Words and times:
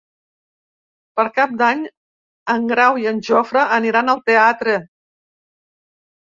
Per 1.19 1.25
Cap 1.35 1.53
d'Any 1.59 1.83
en 2.55 2.67
Grau 2.73 2.99
i 3.03 3.07
en 3.13 3.21
Jofre 3.29 3.69
aniran 3.79 4.13
al 4.17 4.25
teatre. 4.33 4.77